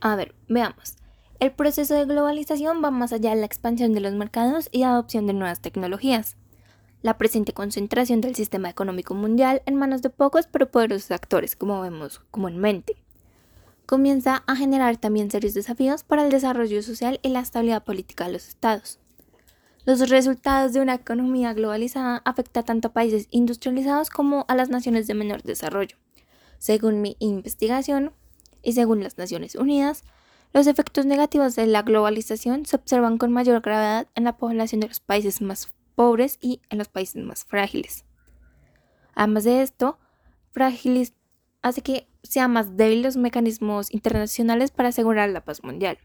A 0.00 0.16
ver, 0.16 0.34
veamos. 0.48 0.96
El 1.38 1.52
proceso 1.52 1.92
de 1.96 2.06
globalización 2.06 2.82
va 2.82 2.90
más 2.90 3.12
allá 3.12 3.34
de 3.34 3.36
la 3.36 3.46
expansión 3.46 3.92
de 3.92 4.00
los 4.00 4.14
mercados 4.14 4.70
y 4.72 4.84
adopción 4.84 5.26
de 5.26 5.34
nuevas 5.34 5.60
tecnologías. 5.60 6.38
La 7.02 7.16
presente 7.16 7.54
concentración 7.54 8.20
del 8.20 8.34
sistema 8.34 8.68
económico 8.68 9.14
mundial 9.14 9.62
en 9.64 9.74
manos 9.74 10.02
de 10.02 10.10
pocos 10.10 10.46
pero 10.46 10.70
poderosos 10.70 11.10
actores, 11.12 11.56
como 11.56 11.80
vemos 11.80 12.20
comúnmente, 12.30 12.96
comienza 13.86 14.44
a 14.46 14.54
generar 14.54 14.98
también 14.98 15.30
serios 15.30 15.54
desafíos 15.54 16.04
para 16.04 16.24
el 16.24 16.30
desarrollo 16.30 16.82
social 16.82 17.18
y 17.22 17.30
la 17.30 17.40
estabilidad 17.40 17.84
política 17.84 18.26
de 18.26 18.32
los 18.32 18.48
estados. 18.48 18.98
Los 19.86 20.10
resultados 20.10 20.74
de 20.74 20.82
una 20.82 20.94
economía 20.94 21.54
globalizada 21.54 22.20
afecta 22.26 22.64
tanto 22.64 22.88
a 22.88 22.92
países 22.92 23.28
industrializados 23.30 24.10
como 24.10 24.44
a 24.48 24.54
las 24.54 24.68
naciones 24.68 25.06
de 25.06 25.14
menor 25.14 25.42
desarrollo. 25.42 25.96
Según 26.58 27.00
mi 27.00 27.16
investigación 27.18 28.12
y 28.62 28.74
según 28.74 29.02
las 29.02 29.16
Naciones 29.16 29.54
Unidas, 29.54 30.04
los 30.52 30.66
efectos 30.66 31.06
negativos 31.06 31.56
de 31.56 31.66
la 31.66 31.80
globalización 31.80 32.66
se 32.66 32.76
observan 32.76 33.16
con 33.16 33.32
mayor 33.32 33.62
gravedad 33.62 34.06
en 34.14 34.24
la 34.24 34.36
población 34.36 34.82
de 34.82 34.88
los 34.88 35.00
países 35.00 35.40
más 35.40 35.72
pobres 36.00 36.38
y 36.40 36.62
en 36.70 36.78
los 36.78 36.88
países 36.88 37.22
más 37.22 37.44
frágiles. 37.44 38.06
Además 39.14 39.44
de 39.44 39.60
esto, 39.60 39.98
frágiles 40.50 41.12
hace 41.60 41.82
que 41.82 42.08
sean 42.22 42.54
más 42.54 42.78
débiles 42.78 43.04
los 43.04 43.16
mecanismos 43.18 43.92
internacionales 43.92 44.70
para 44.70 44.88
asegurar 44.88 45.28
la 45.28 45.44
paz 45.44 45.62
mundial. 45.62 45.98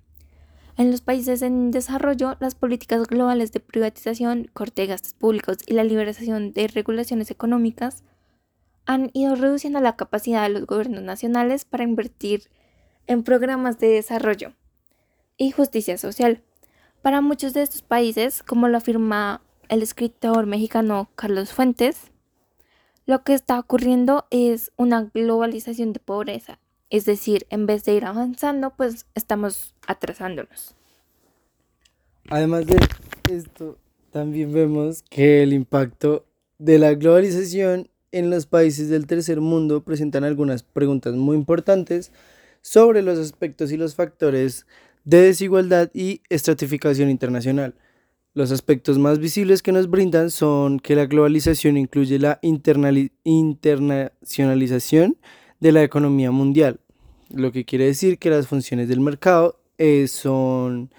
En 0.76 0.92
los 0.92 1.00
países 1.00 1.42
en 1.42 1.72
desarrollo, 1.72 2.36
las 2.42 2.56
políticas 2.56 3.08
globales 3.08 3.54
de 3.54 3.62
privatización, 3.62 4.52
corte 4.52 4.82
de 4.82 4.90
gastos 4.90 5.14
públicos 5.14 5.60
y 5.66 5.76
la 5.76 5.86
liberación 5.86 6.52
de 6.52 6.68
regulaciones 6.68 7.32
económicas 7.32 8.04
han 8.86 9.12
ido 9.14 9.36
reduciendo 9.36 9.80
la 9.80 9.96
capacidad 9.96 10.44
de 10.44 10.50
los 10.50 10.66
gobiernos 10.66 11.04
nacionales 11.04 11.64
para 11.64 11.86
invertir 11.86 12.50
en 13.08 13.24
programas 13.24 13.80
de 13.80 13.88
desarrollo 13.88 14.52
y 15.38 15.52
justicia 15.52 15.98
social. 15.98 16.44
Para 17.02 17.22
muchos 17.22 17.54
de 17.54 17.62
estos 17.62 17.82
países, 17.82 18.44
como 18.44 18.68
lo 18.68 18.76
afirma 18.76 19.42
el 19.70 19.82
escritor 19.82 20.46
mexicano 20.46 21.10
Carlos 21.16 21.54
Fuentes, 21.54 22.12
lo 23.06 23.24
que 23.24 23.34
está 23.34 23.60
ocurriendo 23.60 24.26
es 24.32 24.72
una 24.78 25.10
globalización 25.14 25.94
de 25.94 26.00
pobreza 26.00 26.60
es 26.90 27.06
decir, 27.06 27.46
en 27.50 27.66
vez 27.66 27.84
de 27.86 27.94
ir 27.94 28.06
avanzando, 28.06 28.74
pues 28.76 29.06
estamos 29.16 29.74
atrasándonos. 29.88 30.76
Además 32.30 32.66
de 32.68 32.78
esto, 33.32 33.78
también 34.12 34.54
vemos 34.54 35.04
que 35.10 35.44
el 35.44 35.54
impacto 35.54 36.26
de 36.58 36.80
la 36.80 36.94
globalización 36.94 37.90
en 38.12 38.30
los 38.30 38.46
países 38.46 38.90
del 38.90 39.08
tercer 39.08 39.42
mundo 39.42 39.84
presentan 39.84 40.24
algunas 40.24 40.64
preguntas 40.64 41.16
muy 41.16 41.36
importantes 41.36 42.12
sobre 42.62 43.02
los 43.02 43.20
aspectos 43.20 43.72
y 43.72 43.78
los 43.78 43.96
factores 43.96 44.66
de 45.04 45.22
desigualdad 45.22 45.92
y 45.94 46.22
estratificación 46.30 47.10
internacional. 47.10 47.76
Los 48.36 48.52
aspectos 48.52 49.00
más 49.00 49.18
visibles 49.18 49.64
que 49.64 49.72
nos 49.72 49.90
brindan 49.90 50.30
son 50.30 50.82
que 50.82 50.94
la 50.94 51.06
globalización 51.06 51.78
incluye 51.78 52.20
la 52.20 52.38
internacionalización, 52.42 55.16
de 55.62 55.72
la 55.72 55.84
economía 55.84 56.32
mundial, 56.32 56.82
lo 57.30 57.54
que 57.54 57.64
quiere 57.64 57.86
decir 57.86 58.20
que 58.20 58.30
las 58.30 58.48
funciones 58.48 58.90
del 58.90 59.00
mercado 59.00 59.62
eh, 59.78 60.08
son 60.08 60.94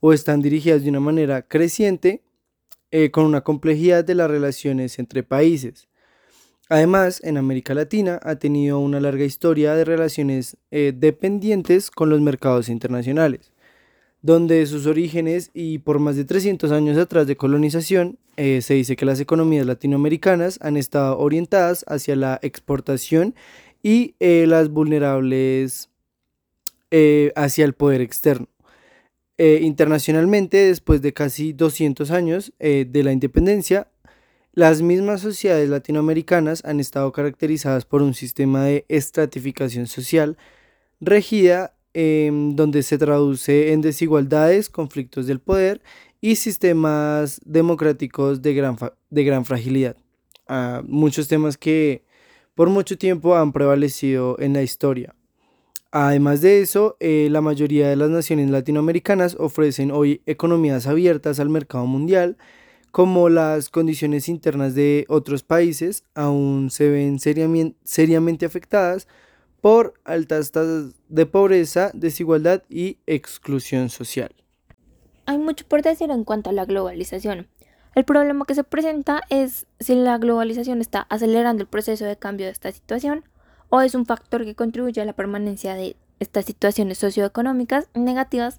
o 0.00 0.12
están 0.12 0.42
dirigidas 0.42 0.82
de 0.82 0.90
una 0.90 1.00
manera 1.00 1.40
creciente 1.42 2.22
eh, 2.90 3.10
con 3.10 3.24
una 3.24 3.40
complejidad 3.40 4.04
de 4.04 4.14
las 4.14 4.30
relaciones 4.30 4.98
entre 4.98 5.22
países. 5.22 5.88
Además, 6.68 7.22
en 7.24 7.38
América 7.38 7.72
Latina 7.74 8.20
ha 8.22 8.36
tenido 8.36 8.78
una 8.78 9.00
larga 9.00 9.24
historia 9.24 9.74
de 9.74 9.86
relaciones 9.86 10.58
eh, 10.70 10.92
dependientes 10.94 11.90
con 11.90 12.10
los 12.10 12.20
mercados 12.20 12.68
internacionales, 12.68 13.51
donde 14.22 14.64
sus 14.66 14.86
orígenes 14.86 15.50
y 15.52 15.78
por 15.78 15.98
más 15.98 16.16
de 16.16 16.24
300 16.24 16.72
años 16.72 16.96
atrás 16.96 17.26
de 17.26 17.36
colonización, 17.36 18.18
se 18.36 18.74
dice 18.74 18.96
que 18.96 19.04
las 19.04 19.20
economías 19.20 19.66
latinoamericanas 19.66 20.58
han 20.62 20.78
estado 20.78 21.18
orientadas 21.18 21.84
hacia 21.86 22.16
la 22.16 22.38
exportación 22.42 23.34
y 23.82 24.14
eh, 24.20 24.46
las 24.46 24.68
vulnerables 24.70 25.90
eh, 26.90 27.32
hacia 27.34 27.64
el 27.64 27.74
poder 27.74 28.00
externo. 28.00 28.48
Eh, 29.38 29.60
internacionalmente, 29.62 30.58
después 30.58 31.02
de 31.02 31.12
casi 31.12 31.52
200 31.52 32.10
años 32.10 32.52
de 32.58 33.02
la 33.02 33.12
independencia, 33.12 33.88
las 34.52 34.82
mismas 34.82 35.22
sociedades 35.22 35.68
latinoamericanas 35.68 36.64
han 36.64 36.78
estado 36.78 37.10
caracterizadas 37.12 37.86
por 37.86 38.02
un 38.02 38.14
sistema 38.14 38.64
de 38.64 38.84
estratificación 38.88 39.86
social 39.86 40.36
regida 41.00 41.74
em, 41.94 42.54
donde 42.56 42.82
se 42.82 42.98
traduce 42.98 43.72
en 43.72 43.80
desigualdades, 43.80 44.68
conflictos 44.68 45.26
del 45.26 45.40
poder 45.40 45.82
y 46.20 46.36
sistemas 46.36 47.40
democráticos 47.44 48.42
de 48.42 48.54
gran, 48.54 48.76
de 49.10 49.24
gran 49.24 49.44
fragilidad. 49.44 49.96
Ah, 50.48 50.82
muchos 50.86 51.28
temas 51.28 51.56
que 51.56 52.04
por 52.54 52.68
mucho 52.70 52.98
tiempo 52.98 53.36
han 53.36 53.52
prevalecido 53.52 54.36
en 54.38 54.52
la 54.52 54.62
historia. 54.62 55.14
Además 55.90 56.40
de 56.40 56.62
eso, 56.62 56.96
eh, 57.00 57.28
la 57.30 57.42
mayoría 57.42 57.88
de 57.88 57.96
las 57.96 58.08
naciones 58.08 58.48
latinoamericanas 58.50 59.36
ofrecen 59.38 59.90
hoy 59.90 60.22
economías 60.24 60.86
abiertas 60.86 61.38
al 61.38 61.50
mercado 61.50 61.86
mundial, 61.86 62.38
como 62.92 63.28
las 63.28 63.68
condiciones 63.68 64.28
internas 64.28 64.74
de 64.74 65.04
otros 65.08 65.42
países 65.42 66.04
aún 66.14 66.70
se 66.70 66.88
ven 66.88 67.18
seriamente 67.18 68.46
afectadas 68.46 69.08
por 69.62 69.94
altas 70.04 70.50
tasas 70.50 70.92
de 71.08 71.24
pobreza, 71.24 71.92
desigualdad 71.94 72.64
y 72.68 72.98
exclusión 73.06 73.88
social. 73.88 74.34
Hay 75.24 75.38
mucho 75.38 75.64
por 75.66 75.82
decir 75.82 76.10
en 76.10 76.24
cuanto 76.24 76.50
a 76.50 76.52
la 76.52 76.64
globalización. 76.64 77.46
El 77.94 78.04
problema 78.04 78.44
que 78.44 78.56
se 78.56 78.64
presenta 78.64 79.22
es 79.30 79.66
si 79.78 79.94
la 79.94 80.18
globalización 80.18 80.80
está 80.80 81.06
acelerando 81.08 81.62
el 81.62 81.68
proceso 81.68 82.04
de 82.04 82.16
cambio 82.16 82.46
de 82.46 82.52
esta 82.52 82.72
situación 82.72 83.24
o 83.68 83.80
es 83.80 83.94
un 83.94 84.04
factor 84.04 84.44
que 84.44 84.56
contribuye 84.56 85.00
a 85.00 85.04
la 85.04 85.12
permanencia 85.12 85.74
de 85.74 85.94
estas 86.18 86.44
situaciones 86.44 86.98
socioeconómicas 86.98 87.88
negativas 87.94 88.58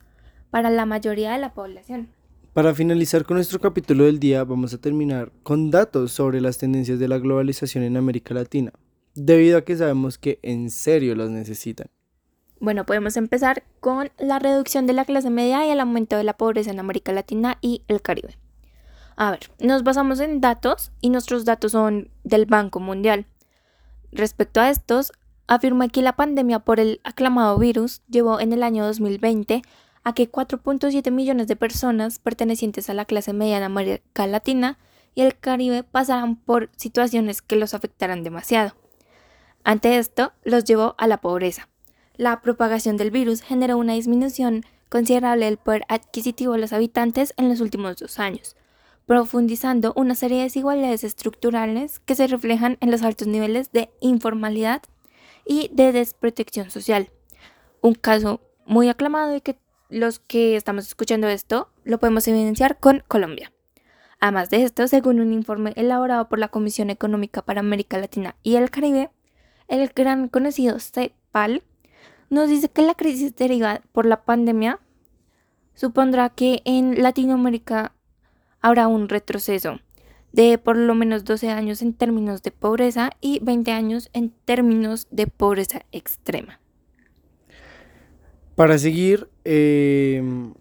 para 0.52 0.70
la 0.70 0.86
mayoría 0.86 1.34
de 1.34 1.40
la 1.40 1.54
población. 1.54 2.10
Para 2.54 2.74
finalizar 2.74 3.26
con 3.26 3.36
nuestro 3.36 3.60
capítulo 3.60 4.06
del 4.06 4.20
día, 4.20 4.46
vamos 4.46 4.74
a 4.74 4.78
terminar 4.78 5.34
con 5.44 5.70
datos 5.70 6.14
sobre 6.14 6.40
las 6.40 6.60
tendencias 6.60 6.98
de 6.98 7.10
la 7.10 7.18
globalización 7.18 7.84
en 7.84 7.98
América 7.98 8.34
Latina, 8.34 8.72
debido 9.16 9.58
a 9.58 9.62
que 9.64 9.78
sabemos 9.78 10.18
que 10.18 10.40
en 10.42 10.70
serio 10.70 11.16
las 11.16 11.30
necesitan. 11.30 11.88
Bueno, 12.60 12.86
podemos 12.86 13.18
empezar 13.18 13.64
con 13.80 14.10
la 14.18 14.40
reducción 14.40 14.88
de 14.88 14.94
la 14.94 15.06
clase 15.06 15.30
media 15.30 15.68
y 15.68 15.70
el 15.70 15.80
aumento 15.80 16.16
de 16.16 16.24
la 16.24 16.38
pobreza 16.38 16.72
en 16.72 16.80
América 16.80 17.12
Latina 17.12 17.58
y 17.62 17.84
el 17.88 18.02
Caribe. 18.02 18.38
A 19.16 19.32
ver, 19.32 19.52
nos 19.60 19.84
basamos 19.84 20.20
en 20.20 20.42
datos 20.42 20.92
y 21.02 21.10
nuestros 21.10 21.46
datos 21.46 21.74
son 21.74 22.10
del 22.24 22.46
Banco 22.46 22.80
Mundial. 22.80 23.26
Respecto 24.12 24.62
a 24.62 24.70
estos, 24.70 25.12
afirma 25.48 25.90
que 25.90 26.02
la 26.02 26.16
pandemia 26.16 26.60
por 26.60 26.80
el 26.80 27.02
aclamado 27.04 27.58
virus 27.58 28.02
llevó 28.08 28.40
en 28.40 28.54
el 28.54 28.64
año 28.64 28.86
2020 28.86 29.62
a 30.04 30.14
que 30.14 30.32
4.7 30.32 31.12
millones 31.12 31.48
de 31.48 31.56
personas 31.56 32.20
pertenecientes 32.20 32.90
a 32.90 32.94
la 32.94 33.06
clase 33.06 33.34
media 33.34 33.58
en 33.58 33.64
América 33.64 34.28
Latina 34.28 34.78
y 35.16 35.22
el 35.22 35.38
Caribe 35.38 35.84
pasaran 35.84 36.38
por 36.38 36.70
situaciones 36.76 37.42
que 37.42 37.56
los 37.56 37.74
afectaran 37.74 38.24
demasiado. 38.24 38.74
Ante 39.64 39.98
esto, 39.98 40.34
los 40.44 40.66
llevó 40.66 40.96
a 40.98 41.08
la 41.08 41.18
pobreza. 41.18 41.70
La 42.16 42.42
propagación 42.42 42.98
del 42.98 43.12
virus 43.12 43.42
generó 43.42 43.78
una 43.78 43.94
disminución 43.94 44.66
considerable 44.90 45.46
del 45.46 45.58
poder 45.58 45.84
adquisitivo 45.88 46.54
de 46.54 46.60
los 46.60 46.74
habitantes 46.74 47.34
en 47.38 47.50
los 47.50 47.62
últimos 47.62 47.96
dos 47.98 48.20
años, 48.20 48.56
profundizando 49.08 49.94
una 49.96 50.16
serie 50.16 50.38
de 50.38 50.44
desigualdades 50.44 51.04
estructurales 51.04 52.00
que 52.00 52.16
se 52.16 52.28
reflejan 52.28 52.78
en 52.82 52.92
los 52.92 53.02
altos 53.02 53.28
niveles 53.28 53.72
de 53.72 53.90
informalidad 54.02 54.84
y 55.46 55.70
de 55.74 55.92
desprotección 55.92 56.70
social. 56.70 57.10
Un 57.82 57.96
caso 57.96 58.42
muy 58.66 58.90
aclamado 58.90 59.36
y 59.36 59.42
que 59.42 59.58
los 59.90 60.20
que 60.20 60.56
estamos 60.56 60.88
escuchando 60.88 61.28
esto 61.28 61.70
lo 61.84 62.00
podemos 62.00 62.28
evidenciar 62.28 62.80
con 62.80 63.04
Colombia. 63.08 63.52
Además 64.20 64.50
de 64.50 64.64
esto, 64.64 64.88
según 64.88 65.20
un 65.20 65.34
informe 65.34 65.74
elaborado 65.76 66.30
por 66.30 66.40
la 66.40 66.48
Comisión 66.48 66.90
Económica 66.90 67.42
para 67.42 67.60
América 67.60 67.98
Latina 67.98 68.36
y 68.42 68.56
el 68.56 68.70
Caribe, 68.70 69.10
el 69.68 69.90
gran 69.96 70.28
conocido 70.28 70.80
CEPAL 70.80 71.64
nos 72.30 72.50
dice 72.50 72.70
que 72.70 72.82
la 72.82 72.96
crisis 72.96 73.36
derivada 73.36 73.82
por 73.92 74.06
la 74.06 74.24
pandemia 74.24 74.80
supondrá 75.76 76.30
que 76.30 76.62
en 76.66 77.02
Latinoamérica 77.02 77.94
habrá 78.62 78.88
un 78.88 79.10
retroceso 79.10 79.80
de 80.32 80.58
por 80.58 80.76
lo 80.76 80.96
menos 80.96 81.24
12 81.26 81.50
años 81.50 81.82
en 81.82 81.94
términos 81.94 82.42
de 82.42 82.52
pobreza 82.52 83.12
y 83.22 83.40
20 83.44 83.72
años 83.72 84.10
en 84.14 84.32
términos 84.46 85.08
de 85.12 85.28
pobreza 85.28 85.86
extrema. 85.92 86.60
Para 88.56 88.78
seguir, 88.78 89.30
em, 89.46 90.54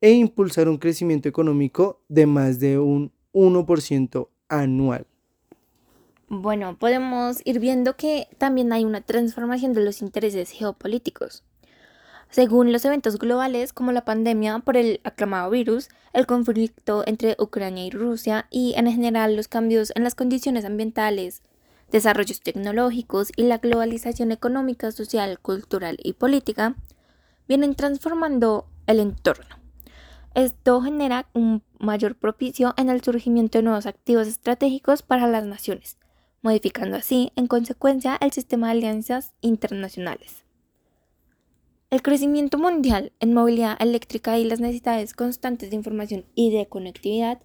e 0.00 0.12
impulsar 0.12 0.68
un 0.68 0.78
crecimiento 0.78 1.28
económico 1.28 2.00
de 2.08 2.26
más 2.26 2.60
de 2.60 2.78
un 2.78 3.12
1% 3.32 4.28
anual. 4.48 5.06
Bueno, 6.28 6.76
podemos 6.76 7.40
ir 7.44 7.60
viendo 7.60 7.96
que 7.96 8.28
también 8.38 8.72
hay 8.72 8.84
una 8.84 9.00
transformación 9.00 9.74
de 9.74 9.84
los 9.84 10.02
intereses 10.02 10.50
geopolíticos. 10.50 11.44
Según 12.30 12.72
los 12.72 12.84
eventos 12.84 13.18
globales 13.18 13.72
como 13.72 13.92
la 13.92 14.04
pandemia 14.04 14.58
por 14.58 14.76
el 14.76 15.00
aclamado 15.04 15.50
virus, 15.50 15.88
el 16.12 16.26
conflicto 16.26 17.04
entre 17.06 17.36
Ucrania 17.38 17.86
y 17.86 17.90
Rusia 17.90 18.46
y 18.50 18.74
en 18.76 18.90
general 18.90 19.36
los 19.36 19.46
cambios 19.46 19.92
en 19.94 20.02
las 20.02 20.16
condiciones 20.16 20.64
ambientales, 20.64 21.42
desarrollos 21.90 22.40
tecnológicos 22.40 23.30
y 23.36 23.44
la 23.44 23.58
globalización 23.58 24.32
económica, 24.32 24.90
social, 24.90 25.38
cultural 25.38 25.98
y 26.02 26.14
política, 26.14 26.76
vienen 27.48 27.74
transformando 27.74 28.66
el 28.86 29.00
entorno. 29.00 29.56
Esto 30.34 30.82
genera 30.82 31.28
un 31.32 31.62
mayor 31.78 32.16
propicio 32.16 32.74
en 32.76 32.90
el 32.90 33.02
surgimiento 33.02 33.58
de 33.58 33.62
nuevos 33.62 33.86
activos 33.86 34.26
estratégicos 34.26 35.02
para 35.02 35.26
las 35.26 35.44
naciones, 35.46 35.96
modificando 36.42 36.96
así, 36.96 37.32
en 37.36 37.46
consecuencia, 37.46 38.18
el 38.20 38.32
sistema 38.32 38.66
de 38.66 38.72
alianzas 38.72 39.32
internacionales. 39.40 40.44
El 41.88 42.02
crecimiento 42.02 42.58
mundial 42.58 43.12
en 43.20 43.32
movilidad 43.32 43.76
eléctrica 43.80 44.38
y 44.38 44.44
las 44.44 44.60
necesidades 44.60 45.14
constantes 45.14 45.70
de 45.70 45.76
información 45.76 46.26
y 46.34 46.50
de 46.50 46.66
conectividad 46.66 47.40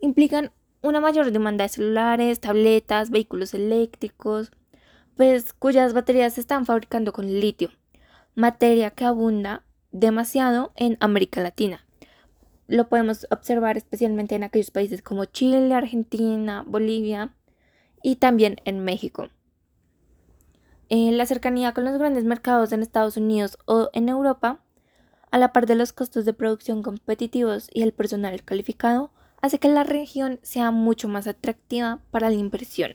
implican 0.00 0.52
una 0.88 1.00
mayor 1.00 1.30
demanda 1.30 1.64
de 1.64 1.68
celulares, 1.68 2.40
tabletas, 2.40 3.10
vehículos 3.10 3.54
eléctricos, 3.54 4.50
pues 5.16 5.52
cuyas 5.52 5.94
baterías 5.94 6.34
se 6.34 6.40
están 6.40 6.66
fabricando 6.66 7.12
con 7.12 7.26
litio, 7.26 7.70
materia 8.34 8.90
que 8.90 9.04
abunda 9.04 9.64
demasiado 9.90 10.72
en 10.76 10.96
América 11.00 11.40
Latina. 11.40 11.84
Lo 12.66 12.88
podemos 12.88 13.26
observar 13.30 13.76
especialmente 13.76 14.34
en 14.34 14.44
aquellos 14.44 14.70
países 14.70 15.02
como 15.02 15.24
Chile, 15.24 15.74
Argentina, 15.74 16.64
Bolivia 16.66 17.34
y 18.02 18.16
también 18.16 18.56
en 18.64 18.84
México. 18.84 19.28
Eh, 20.90 21.10
la 21.12 21.26
cercanía 21.26 21.72
con 21.72 21.84
los 21.84 21.98
grandes 21.98 22.24
mercados 22.24 22.72
en 22.72 22.82
Estados 22.82 23.16
Unidos 23.16 23.58
o 23.66 23.90
en 23.92 24.08
Europa, 24.08 24.60
a 25.30 25.38
la 25.38 25.52
par 25.52 25.66
de 25.66 25.74
los 25.74 25.92
costos 25.92 26.24
de 26.24 26.32
producción 26.32 26.82
competitivos 26.82 27.68
y 27.72 27.82
el 27.82 27.92
personal 27.92 28.42
calificado, 28.42 29.10
hace 29.40 29.58
que 29.58 29.68
la 29.68 29.84
región 29.84 30.40
sea 30.42 30.70
mucho 30.70 31.08
más 31.08 31.26
atractiva 31.26 32.00
para 32.10 32.30
la 32.30 32.36
inversión. 32.36 32.94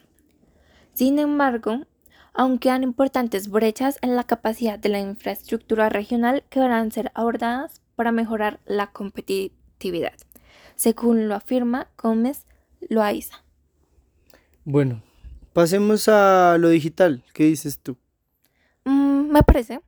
Sin 0.94 1.20
embargo, 1.20 1.86
aún 2.34 2.60
quedan 2.60 2.84
importantes 2.84 3.50
brechas 3.50 3.98
en 4.02 4.16
la 4.16 4.24
capacidad 4.24 4.80
de 4.80 4.90
la 4.90 5.00
infraestructura 5.00 5.90
regional 5.90 6.44
que 6.50 6.60
deberán 6.60 6.92
ser 6.92 7.12
abordadas 7.14 7.82
para 7.96 8.12
mejorar 8.12 8.60
la 8.66 8.92
competitividad, 8.92 10.14
según 10.76 11.28
lo 11.28 11.36
afirma 11.36 11.88
Gómez 11.98 12.46
Loaiza. 12.90 13.44
Bueno, 14.66 15.02
Pasemos 15.54 16.08
a 16.08 16.58
lo 16.60 16.70
digital. 16.70 17.24
¿Qué 17.32 17.46
dices 17.46 17.78
tú? 17.78 17.96
Mm, 18.86 19.32
me 19.32 19.44
parece. 19.44 19.82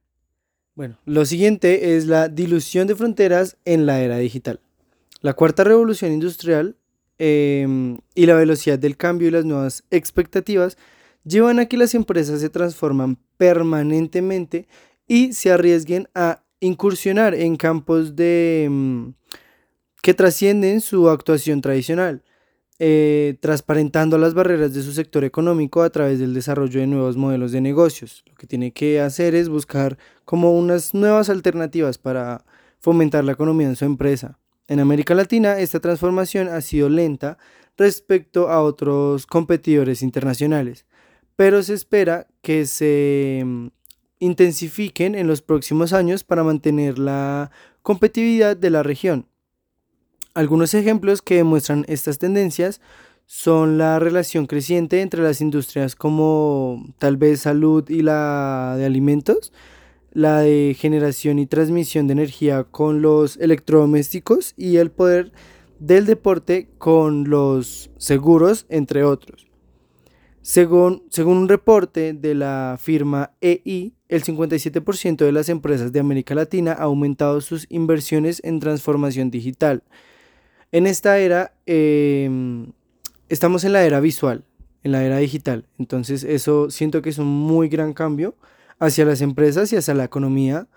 Bueno, 0.76 1.00
lo 1.06 1.26
siguiente 1.26 1.98
es 1.98 2.06
la 2.06 2.30
dilución 2.30 2.86
de 2.86 2.96
fronteras 2.96 3.58
en 3.66 3.88
la 3.88 4.00
era 4.00 4.18
digital. 4.18 4.60
La 5.26 5.34
cuarta 5.34 5.64
revolución 5.64 6.12
industrial 6.12 6.78
em, 7.18 7.98
y 8.14 8.28
la 8.28 8.36
velocidad 8.36 8.78
del 8.78 8.96
cambio 8.96 9.28
y 9.28 9.32
las 9.32 9.44
nuevas 9.44 9.84
expectativas 9.90 10.78
llevan 11.24 11.58
a 11.58 11.66
que 11.66 11.78
las 11.78 11.96
empresas 11.96 12.42
se 12.42 12.52
transforman 12.52 13.18
permanentemente 13.36 14.68
y 15.08 15.34
se 15.34 15.52
arriesguen 15.52 16.10
a 16.14 16.44
incursionar 16.60 17.34
en 17.34 17.56
campos 17.56 18.14
em, 18.20 19.16
que 20.04 20.14
trascienden 20.14 20.80
su 20.80 21.10
actuación 21.10 21.60
tradicional. 21.60 22.24
Eh, 22.78 23.38
transparentando 23.40 24.20
las 24.20 24.36
barreras 24.36 24.76
de 24.76 24.84
su 24.84 24.92
sector 24.92 25.24
económico 25.24 25.82
a 25.82 25.90
través 25.90 26.20
del 26.20 26.36
desarrollo 26.36 26.82
de 26.82 26.86
nuevos 26.86 27.18
modelos 27.18 27.52
de 27.52 27.62
negocios. 27.62 28.24
Lo 28.28 28.36
que 28.36 28.46
tiene 28.46 28.74
que 28.74 29.02
hacer 29.02 29.34
es 29.34 29.50
buscar 29.50 29.98
como 30.24 30.56
unas 30.56 30.94
nuevas 30.94 31.32
alternativas 31.32 31.98
para 31.98 32.46
fomentar 32.80 33.24
la 33.24 33.32
economía 33.32 33.68
en 33.68 33.76
su 33.76 33.86
empresa. 33.86 34.38
En 34.68 34.80
América 34.80 35.14
Latina 35.14 35.60
esta 35.60 35.80
transformación 35.80 36.48
ha 36.48 36.60
sido 36.62 36.90
lenta 36.90 37.38
respecto 37.78 38.50
a 38.50 38.62
otros 38.62 39.28
competidores 39.28 40.02
internacionales, 40.02 40.86
pero 41.36 41.62
se 41.62 41.74
espera 41.74 42.28
que 42.42 42.66
se 42.66 43.44
mm, 43.46 43.68
intensifiquen 44.20 45.14
en 45.14 45.28
los 45.28 45.42
próximos 45.42 45.94
años 45.94 46.24
para 46.24 46.44
mantener 46.44 46.98
la 46.98 47.52
competitividad 47.84 48.58
de 48.58 48.70
la 48.72 48.82
región. 48.82 49.28
Algunos 50.34 50.74
ejemplos 50.74 51.22
que 51.22 51.36
demuestran 51.36 51.86
estas 51.88 52.18
tendencias 52.18 52.82
son 53.28 53.78
la 53.78 54.00
relación 54.00 54.48
creciente 54.48 55.02
entre 55.02 55.22
las 55.22 55.42
industrias 55.42 55.96
como 55.96 56.94
tal 56.98 57.18
vez 57.18 57.42
salud 57.42 57.88
y 57.90 58.02
la 58.02 58.76
de 58.78 58.86
alimentos, 58.86 59.54
la 60.16 60.40
de 60.40 60.76
generación 60.80 61.38
y 61.38 61.46
transmisión 61.46 62.08
de 62.08 62.14
energía 62.14 62.64
con 62.64 63.04
los 63.04 63.38
electrodomésticos 63.38 64.56
y 64.58 64.78
el 64.78 64.90
poder 64.90 65.32
del 65.78 66.08
deporte 66.08 66.68
con 66.80 67.30
los 67.30 67.92
seguros, 67.98 68.66
entre 68.70 69.04
otros. 69.04 69.46
Según, 70.42 71.04
según 71.10 71.38
un 71.38 71.50
reporte 71.50 72.14
de 72.14 72.34
la 72.34 72.78
firma 72.82 73.32
EI, 73.42 73.94
el 74.10 74.24
57% 74.24 75.18
de 75.18 75.32
las 75.32 75.50
empresas 75.50 75.92
de 75.92 76.00
América 76.00 76.34
Latina 76.34 76.72
ha 76.72 76.84
aumentado 76.84 77.42
sus 77.42 77.68
inversiones 77.70 78.42
en 78.44 78.60
transformación 78.60 79.30
digital 79.30 79.84
en 80.76 80.88
esta 80.88 81.20
era, 81.20 81.54
em, 81.66 82.74
estamos 83.30 83.64
en 83.64 83.72
la 83.72 83.86
era 83.86 84.02
visual, 84.02 84.44
en 84.84 84.92
la 84.92 85.06
era 85.06 85.20
digital. 85.20 85.66
Entonces 85.80 86.26
eso 86.26 86.70
siento 86.70 87.02
que 87.02 87.12
es 87.12 87.18
un 87.18 87.28
muy 87.28 87.70
gran 87.70 87.94
cambio 87.94 88.36
hacia 88.86 89.06
las 89.06 89.22
empresas 89.22 89.72
y 89.74 89.78
hacia 89.78 89.94
la 89.94 90.04
economía 90.04 90.68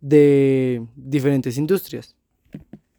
de 0.00 0.86
diferentes 0.96 1.56
industrias. 1.56 2.14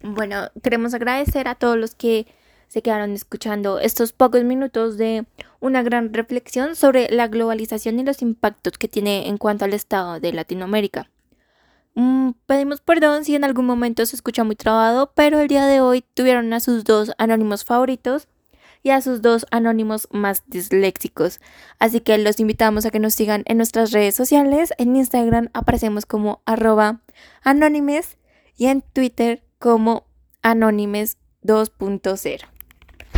Bueno, 0.01 0.49
queremos 0.61 0.93
agradecer 0.93 1.47
a 1.47 1.55
todos 1.55 1.77
los 1.77 1.95
que 1.95 2.27
se 2.67 2.81
quedaron 2.81 3.11
escuchando 3.11 3.79
estos 3.79 4.11
pocos 4.11 4.43
minutos 4.43 4.97
de 4.97 5.25
una 5.59 5.83
gran 5.83 6.13
reflexión 6.13 6.75
sobre 6.75 7.09
la 7.09 7.27
globalización 7.27 7.99
y 7.99 8.03
los 8.03 8.21
impactos 8.21 8.77
que 8.77 8.87
tiene 8.87 9.27
en 9.27 9.37
cuanto 9.37 9.65
al 9.65 9.73
estado 9.73 10.19
de 10.19 10.33
Latinoamérica. 10.33 11.09
Mm, 11.93 12.31
pedimos 12.45 12.81
perdón 12.81 13.23
si 13.23 13.35
en 13.35 13.45
algún 13.45 13.65
momento 13.65 14.05
se 14.05 14.15
escucha 14.15 14.43
muy 14.43 14.55
trabado, 14.55 15.11
pero 15.15 15.39
el 15.39 15.47
día 15.47 15.65
de 15.65 15.79
hoy 15.79 16.03
tuvieron 16.13 16.51
a 16.53 16.59
sus 16.59 16.83
dos 16.83 17.11
anónimos 17.17 17.63
favoritos 17.63 18.27
y 18.85 18.91
a 18.91 19.01
sus 19.01 19.23
dos 19.23 19.47
anónimos 19.49 20.07
más 20.11 20.43
disléxicos. 20.45 21.41
Así 21.79 22.01
que 22.01 22.19
los 22.19 22.39
invitamos 22.39 22.85
a 22.85 22.91
que 22.91 22.99
nos 22.99 23.15
sigan 23.15 23.41
en 23.47 23.57
nuestras 23.57 23.89
redes 23.89 24.13
sociales. 24.13 24.73
En 24.77 24.95
Instagram 24.95 25.49
aparecemos 25.53 26.05
como 26.05 26.43
arroba 26.45 27.01
anónimes 27.41 28.19
y 28.55 28.67
en 28.67 28.83
Twitter 28.83 29.43
como 29.57 30.05
anónimes 30.43 31.17
2.0. 31.41 32.54